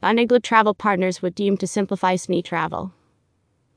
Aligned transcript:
Uniglobe 0.00 0.44
Travel 0.44 0.74
partners 0.74 1.20
with 1.20 1.34
Deem 1.34 1.56
to 1.56 1.66
simplify 1.66 2.14
SME 2.14 2.44
travel. 2.44 2.92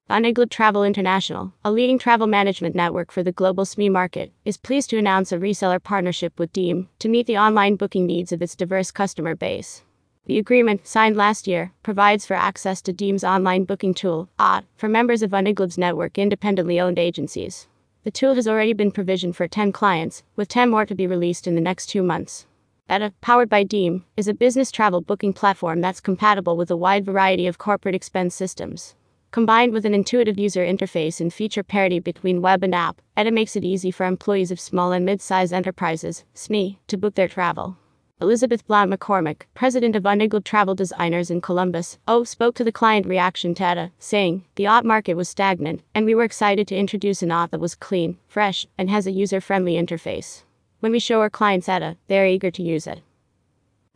Uniglobe 0.08 0.52
Travel 0.52 0.84
International, 0.84 1.52
a 1.66 1.72
leading 1.72 1.98
travel 1.98 2.28
management 2.28 2.76
network 2.76 3.12
for 3.12 3.24
the 3.24 3.32
global 3.32 3.66
SME 3.66 3.92
market, 3.92 4.32
is 4.46 4.56
pleased 4.56 4.92
to 4.92 5.00
announce 5.00 5.32
a 5.32 5.40
reseller 5.40 5.82
partnership 5.82 6.38
with 6.38 6.54
Deem 6.54 6.90
to 7.00 7.10
meet 7.10 7.26
the 7.26 7.40
online 7.40 7.76
booking 7.76 8.06
needs 8.06 8.32
of 8.32 8.40
its 8.40 8.56
diverse 8.56 8.92
customer 8.92 9.34
base. 9.34 9.82
The 10.28 10.38
agreement, 10.38 10.86
signed 10.86 11.18
last 11.18 11.48
year, 11.48 11.72
provides 11.82 12.24
for 12.24 12.36
access 12.36 12.84
to 12.84 12.94
Deem's 12.94 13.24
online 13.24 13.64
booking 13.64 13.96
tool, 13.96 14.30
OT, 14.38 14.68
for 14.78 14.88
members 14.88 15.24
of 15.24 15.32
Uniglobe's 15.32 15.80
network 15.80 16.20
independently 16.20 16.80
owned 16.80 17.00
agencies. 17.00 17.68
The 18.04 18.12
tool 18.12 18.36
has 18.36 18.48
already 18.48 18.74
been 18.74 18.92
provisioned 18.92 19.36
for 19.36 19.48
10 19.48 19.72
clients, 19.72 20.22
with 20.36 20.50
10 20.50 20.70
more 20.70 20.86
to 20.86 20.94
be 20.94 21.08
released 21.08 21.48
in 21.48 21.56
the 21.56 21.62
next 21.62 21.88
two 21.88 22.04
months. 22.04 22.46
ETA, 22.92 23.14
powered 23.22 23.48
by 23.48 23.64
Deem, 23.64 24.04
is 24.18 24.28
a 24.28 24.34
business 24.34 24.70
travel 24.70 25.00
booking 25.00 25.32
platform 25.32 25.80
that's 25.80 26.02
compatible 26.02 26.58
with 26.58 26.70
a 26.70 26.76
wide 26.76 27.06
variety 27.06 27.48
of 27.48 27.58
corporate 27.58 27.96
expense 27.96 28.36
systems. 28.36 28.96
Combined 29.32 29.72
with 29.72 29.86
an 29.86 29.94
intuitive 29.94 30.38
user 30.38 30.66
interface 30.66 31.22
and 31.22 31.34
feature 31.34 31.64
parity 31.64 32.00
between 32.00 32.42
web 32.42 32.64
and 32.64 32.76
app, 32.76 33.02
ETA 33.16 33.32
makes 33.32 33.56
it 33.56 33.64
easy 33.64 33.92
for 33.92 34.06
employees 34.06 34.52
of 34.52 34.60
small 34.60 34.92
and 34.92 35.06
mid-sized 35.06 35.54
enterprises, 35.54 36.26
SME, 36.36 36.80
to 36.88 36.98
book 36.98 37.16
their 37.16 37.30
travel. 37.30 37.78
Elizabeth 38.20 38.68
Blount 38.68 38.92
McCormick, 38.92 39.44
president 39.54 39.96
of 39.96 40.04
Uniglobe 40.04 40.44
Travel 40.44 40.76
Designers 40.76 41.32
in 41.32 41.40
Columbus, 41.40 41.98
O, 42.10 42.26
spoke 42.26 42.56
to 42.56 42.66
the 42.66 42.74
client 42.74 43.06
reaction 43.06 43.56
to 43.56 43.64
ETA, 43.64 43.92
saying, 44.00 44.44
The 44.56 44.68
OT 44.68 44.86
market 44.86 45.14
was 45.14 45.30
stagnant, 45.30 45.82
and 45.96 46.06
we 46.06 46.14
were 46.14 46.26
excited 46.26 46.68
to 46.68 46.76
introduce 46.76 47.24
an 47.24 47.32
OT 47.32 47.52
that 47.52 47.62
was 47.62 47.74
clean, 47.74 48.18
fresh, 48.28 48.68
and 48.78 48.90
has 48.90 49.08
a 49.08 49.12
user-friendly 49.12 49.76
interface. 49.76 50.44
When 50.82 50.92
we 50.92 51.00
show 51.00 51.22
our 51.22 51.30
clients 51.30 51.70
ETA, 51.70 51.96
they 52.08 52.20
are 52.20 52.26
eager 52.26 52.50
to 52.50 52.64
use 52.64 52.88
it. 52.88 53.04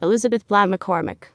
Elizabeth 0.04 0.48
Blount 0.48 0.72
McCormick 0.72 1.30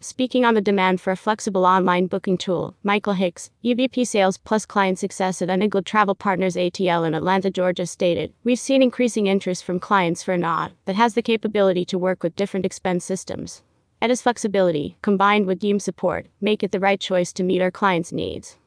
Speaking 0.00 0.44
on 0.44 0.52
the 0.52 0.60
demand 0.60 1.00
for 1.00 1.10
a 1.10 1.16
flexible 1.16 1.64
online 1.64 2.08
booking 2.08 2.36
tool, 2.36 2.74
Michael 2.82 3.14
Hicks, 3.14 3.50
EVP 3.64 4.06
Sales 4.06 4.36
Plus 4.36 4.66
Client 4.66 4.98
Success 4.98 5.40
at 5.40 5.48
Uniglobe 5.48 5.86
Travel 5.86 6.14
Partners 6.14 6.56
ATL 6.56 7.06
in 7.06 7.14
Atlanta, 7.14 7.50
Georgia, 7.50 7.86
stated, 7.86 8.34
We've 8.44 8.58
seen 8.58 8.82
increasing 8.82 9.28
interest 9.28 9.64
from 9.64 9.80
clients 9.80 10.22
for 10.22 10.32
an 10.32 10.44
OT 10.44 10.74
that 10.84 10.96
has 10.96 11.14
the 11.14 11.22
capability 11.22 11.86
to 11.86 11.98
work 11.98 12.22
with 12.22 12.36
different 12.36 12.66
expense 12.66 13.02
systems. 13.02 13.62
ETA's 14.02 14.20
flexibility, 14.20 14.98
combined 15.00 15.46
with 15.46 15.58
Deem 15.58 15.80
support, 15.80 16.26
make 16.42 16.62
it 16.62 16.70
the 16.70 16.80
right 16.80 17.00
choice 17.00 17.32
to 17.32 17.42
meet 17.42 17.62
our 17.62 17.70
clients' 17.70 18.12
needs. 18.12 18.58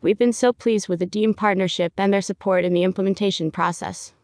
We've 0.00 0.18
been 0.18 0.32
so 0.32 0.54
pleased 0.54 0.88
with 0.88 1.00
the 1.00 1.06
Deem 1.06 1.34
partnership 1.34 1.92
and 1.98 2.14
their 2.14 2.22
support 2.22 2.64
in 2.64 2.72
the 2.72 2.82
implementation 2.82 3.50
process. 3.50 4.14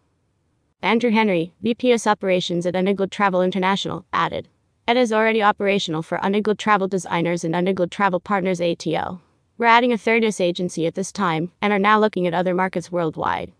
Andrew 0.82 1.10
Henry, 1.10 1.52
VPS 1.64 2.06
Operations 2.06 2.64
at 2.64 2.74
Uniglobe 2.74 3.10
Travel 3.10 3.42
International, 3.42 4.04
added. 4.12 4.46
ETA 4.86 5.00
is 5.00 5.12
already 5.12 5.42
operational 5.42 6.02
for 6.02 6.18
Uniglobe 6.18 6.56
Travel 6.56 6.86
Designers 6.86 7.42
and 7.42 7.52
Uniglobe 7.52 7.90
Travel 7.90 8.20
Partners 8.20 8.60
ATL. 8.60 9.20
We're 9.58 9.66
adding 9.66 9.92
a 9.92 9.98
third 9.98 10.22
US 10.24 10.40
agency 10.40 10.86
at 10.86 10.94
this 10.94 11.10
time 11.10 11.50
and 11.60 11.72
are 11.72 11.80
now 11.80 11.98
looking 11.98 12.28
at 12.28 12.32
other 12.32 12.54
markets 12.54 12.92
worldwide. 12.92 13.50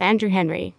Andrew 0.00 0.30
Henry. 0.30 0.74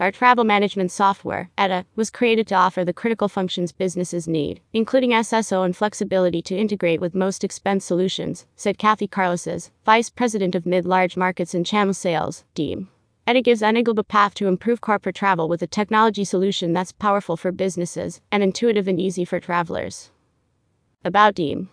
Our 0.00 0.10
travel 0.10 0.42
management 0.42 0.90
software, 0.90 1.48
ETA, 1.56 1.86
was 1.94 2.10
created 2.10 2.48
to 2.48 2.56
offer 2.56 2.84
the 2.84 2.92
critical 2.92 3.28
functions 3.28 3.70
businesses 3.70 4.26
need, 4.26 4.60
including 4.72 5.10
SSO 5.12 5.64
and 5.64 5.76
flexibility 5.76 6.42
to 6.42 6.56
integrate 6.56 7.00
with 7.00 7.14
most 7.14 7.44
expense 7.44 7.84
solutions, 7.84 8.46
said 8.56 8.78
Kathy 8.78 9.06
Carloses, 9.06 9.70
Vice 9.84 10.10
President 10.10 10.56
of 10.56 10.66
Mid 10.66 10.84
Large 10.84 11.16
Markets 11.16 11.54
and 11.54 11.64
Channel 11.64 11.94
Sales, 11.94 12.44
Deem. 12.56 12.88
ETA 13.28 13.42
gives 13.42 13.60
Uniglobe 13.60 13.98
a 13.98 14.04
path 14.04 14.34
to 14.34 14.46
improve 14.46 14.80
corporate 14.80 15.16
travel 15.16 15.48
with 15.48 15.60
a 15.60 15.66
technology 15.66 16.24
solution 16.24 16.72
that's 16.72 16.92
powerful 16.92 17.36
for 17.36 17.50
businesses 17.50 18.20
and 18.30 18.40
intuitive 18.40 18.86
and 18.86 19.00
easy 19.00 19.24
for 19.24 19.40
travelers. 19.40 20.12
About 21.04 21.34
Deem 21.34 21.68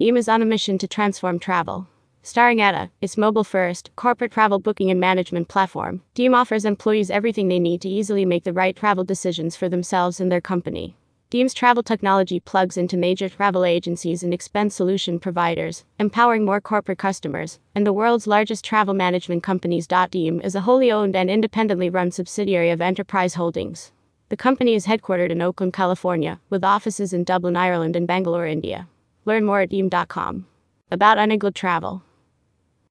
Deem 0.00 0.16
is 0.16 0.28
on 0.28 0.42
a 0.42 0.44
mission 0.44 0.76
to 0.78 0.88
transform 0.88 1.38
travel. 1.38 1.86
Starring 2.24 2.60
ETA, 2.60 2.90
its 3.00 3.16
mobile 3.16 3.44
first, 3.44 3.90
corporate 3.94 4.32
travel 4.32 4.58
booking 4.58 4.90
and 4.90 4.98
management 4.98 5.46
platform, 5.46 6.02
Deem 6.14 6.34
offers 6.34 6.64
employees 6.64 7.08
everything 7.08 7.46
they 7.46 7.60
need 7.60 7.80
to 7.82 7.88
easily 7.88 8.24
make 8.24 8.42
the 8.42 8.52
right 8.52 8.74
travel 8.74 9.04
decisions 9.04 9.54
for 9.54 9.68
themselves 9.68 10.18
and 10.18 10.30
their 10.30 10.40
company. 10.40 10.96
Deem's 11.30 11.52
travel 11.52 11.82
technology 11.82 12.40
plugs 12.40 12.78
into 12.78 12.96
major 12.96 13.28
travel 13.28 13.62
agencies 13.62 14.22
and 14.22 14.32
expense 14.32 14.74
solution 14.74 15.20
providers, 15.20 15.84
empowering 15.98 16.42
more 16.42 16.58
corporate 16.58 16.96
customers, 16.96 17.60
and 17.74 17.86
the 17.86 17.92
world's 17.92 18.26
largest 18.26 18.64
travel 18.64 18.94
management 18.94 19.42
companies. 19.42 19.86
Deem 19.86 20.40
is 20.40 20.54
a 20.54 20.62
wholly 20.62 20.90
owned 20.90 21.14
and 21.14 21.28
independently 21.28 21.90
run 21.90 22.10
subsidiary 22.10 22.70
of 22.70 22.80
Enterprise 22.80 23.34
Holdings. 23.34 23.92
The 24.30 24.38
company 24.38 24.74
is 24.74 24.86
headquartered 24.86 25.28
in 25.28 25.42
Oakland, 25.42 25.74
California, 25.74 26.40
with 26.48 26.64
offices 26.64 27.12
in 27.12 27.24
Dublin, 27.24 27.56
Ireland, 27.56 27.94
and 27.94 28.06
Bangalore, 28.06 28.46
India. 28.46 28.88
Learn 29.26 29.44
more 29.44 29.60
at 29.60 29.68
deem.com. 29.68 30.46
About 30.90 31.18
Uniglobe 31.18 31.54
Travel. 31.54 32.02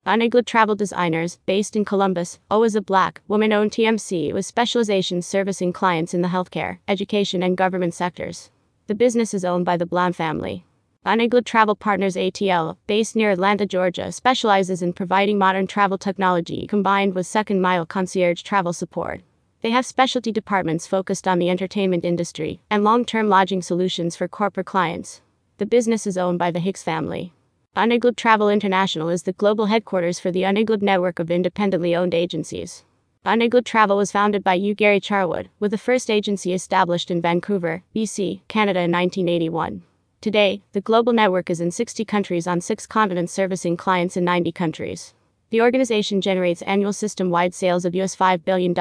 Uniglobe 0.07 0.45
Travel 0.45 0.75
Designers, 0.75 1.37
based 1.45 1.75
in 1.75 1.83
Columbus, 1.83 2.39
O 2.49 2.63
is 2.63 2.77
a 2.77 2.81
black, 2.81 3.19
woman 3.27 3.51
owned 3.51 3.71
TMC 3.71 4.31
with 4.31 4.45
specializations 4.45 5.27
servicing 5.27 5.73
clients 5.73 6.13
in 6.13 6.21
the 6.21 6.29
healthcare, 6.29 6.77
education, 6.87 7.43
and 7.43 7.57
government 7.57 7.93
sectors. 7.93 8.49
The 8.87 8.95
business 8.95 9.33
is 9.33 9.43
owned 9.43 9.65
by 9.65 9.75
the 9.75 9.85
Blount 9.85 10.15
family. 10.15 10.63
Uniglobe 11.05 11.43
Travel 11.43 11.75
Partners 11.75 12.15
ATL, 12.15 12.77
based 12.87 13.17
near 13.17 13.31
Atlanta, 13.31 13.65
Georgia, 13.65 14.13
specializes 14.13 14.81
in 14.81 14.93
providing 14.93 15.37
modern 15.37 15.67
travel 15.67 15.97
technology 15.97 16.67
combined 16.67 17.13
with 17.13 17.27
second 17.27 17.59
mile 17.59 17.85
concierge 17.85 18.43
travel 18.43 18.71
support. 18.71 19.23
They 19.61 19.71
have 19.71 19.85
specialty 19.85 20.31
departments 20.31 20.87
focused 20.87 21.27
on 21.27 21.37
the 21.37 21.49
entertainment 21.49 22.05
industry 22.05 22.61
and 22.69 22.85
long 22.85 23.03
term 23.03 23.27
lodging 23.27 23.61
solutions 23.61 24.15
for 24.15 24.29
corporate 24.29 24.67
clients. 24.67 25.19
The 25.57 25.65
business 25.65 26.07
is 26.07 26.17
owned 26.17 26.39
by 26.39 26.51
the 26.51 26.61
Hicks 26.61 26.81
family. 26.81 27.33
Uniglobe 27.77 28.15
Travel 28.15 28.49
International 28.49 29.07
is 29.07 29.21
the 29.21 29.33
global 29.33 29.67
headquarters 29.67 30.19
for 30.19 30.31
the 30.31 30.41
Uniglobe 30.41 30.81
network 30.81 31.19
of 31.19 31.29
independently 31.29 31.95
owned 31.95 32.15
agencies. 32.15 32.83
Uniglobe 33.23 33.65
Travel 33.65 33.97
was 33.97 34.11
founded 34.11 34.43
by 34.43 34.55
U. 34.55 34.73
Gary 34.73 34.99
Charlwood, 34.99 35.49
with 35.59 35.69
the 35.69 35.77
first 35.77 36.09
agency 36.09 36.53
established 36.53 37.11
in 37.11 37.21
Vancouver, 37.21 37.83
BC, 37.95 38.41
Canada 38.47 38.79
in 38.79 38.91
1981. 38.91 39.83
Today, 40.21 40.63
the 40.71 40.81
global 40.81 41.13
network 41.13 41.51
is 41.51 41.61
in 41.61 41.69
60 41.69 42.03
countries 42.03 42.47
on 42.47 42.61
six 42.61 42.87
continents 42.87 43.31
servicing 43.31 43.77
clients 43.77 44.17
in 44.17 44.25
90 44.25 44.51
countries. 44.53 45.13
The 45.51 45.61
organization 45.61 46.19
generates 46.19 46.63
annual 46.63 46.93
system 46.93 47.29
wide 47.29 47.53
sales 47.53 47.85
of 47.85 47.93
US 47.93 48.15
$5 48.15 48.43
billion 48.43 48.73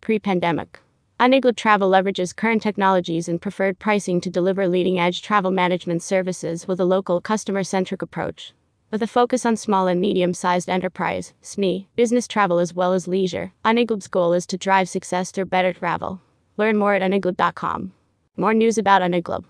pre 0.00 0.18
pandemic. 0.18 0.80
Uniglobe 1.20 1.54
Travel 1.54 1.90
leverages 1.90 2.34
current 2.34 2.62
technologies 2.62 3.28
and 3.28 3.42
preferred 3.42 3.78
pricing 3.78 4.22
to 4.22 4.30
deliver 4.30 4.66
leading 4.66 4.98
edge 4.98 5.20
travel 5.20 5.50
management 5.50 6.02
services 6.02 6.66
with 6.66 6.80
a 6.80 6.86
local 6.86 7.20
customer 7.20 7.62
centric 7.62 8.00
approach. 8.00 8.54
With 8.90 9.02
a 9.02 9.06
focus 9.06 9.44
on 9.44 9.58
small 9.58 9.86
and 9.86 10.00
medium 10.00 10.32
sized 10.32 10.70
enterprise, 10.70 11.34
SME, 11.42 11.88
business 11.94 12.26
travel 12.26 12.58
as 12.58 12.72
well 12.72 12.94
as 12.94 13.06
leisure, 13.06 13.52
Uniglobe's 13.66 14.08
goal 14.08 14.32
is 14.32 14.46
to 14.46 14.56
drive 14.56 14.88
success 14.88 15.30
through 15.30 15.44
better 15.44 15.74
travel. 15.74 16.22
Learn 16.56 16.78
more 16.78 16.94
at 16.94 17.02
uniglobe.com. 17.02 17.92
More 18.38 18.54
news 18.54 18.78
about 18.78 19.02
Uniglobe. 19.02 19.44